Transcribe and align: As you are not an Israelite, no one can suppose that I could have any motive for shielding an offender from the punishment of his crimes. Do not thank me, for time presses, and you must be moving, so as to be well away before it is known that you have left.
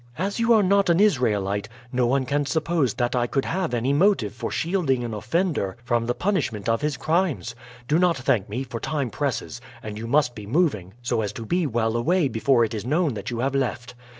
As 0.17 0.39
you 0.39 0.51
are 0.53 0.63
not 0.63 0.89
an 0.89 0.99
Israelite, 0.99 1.69
no 1.91 2.07
one 2.07 2.25
can 2.25 2.47
suppose 2.47 2.95
that 2.95 3.15
I 3.15 3.27
could 3.27 3.45
have 3.45 3.71
any 3.71 3.93
motive 3.93 4.33
for 4.33 4.49
shielding 4.49 5.03
an 5.03 5.13
offender 5.13 5.77
from 5.83 6.07
the 6.07 6.15
punishment 6.15 6.67
of 6.67 6.81
his 6.81 6.97
crimes. 6.97 7.53
Do 7.87 7.99
not 7.99 8.17
thank 8.17 8.49
me, 8.49 8.63
for 8.63 8.79
time 8.79 9.11
presses, 9.11 9.61
and 9.83 9.99
you 9.99 10.07
must 10.07 10.33
be 10.33 10.47
moving, 10.47 10.95
so 11.03 11.21
as 11.21 11.31
to 11.33 11.45
be 11.45 11.67
well 11.67 11.95
away 11.95 12.27
before 12.27 12.65
it 12.65 12.73
is 12.73 12.83
known 12.83 13.13
that 13.13 13.29
you 13.29 13.41
have 13.41 13.53
left. 13.53 13.93